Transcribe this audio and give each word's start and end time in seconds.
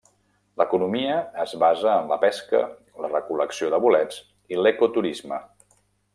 L'economia 0.59 1.17
es 1.43 1.53
basa 1.63 1.91
en 1.97 2.09
la 2.13 2.17
pesca, 2.23 2.61
la 3.05 3.11
recol·lecció 3.13 3.71
de 3.75 3.81
bolets 3.85 4.19
i 4.57 4.61
l'ecoturisme. 4.65 5.41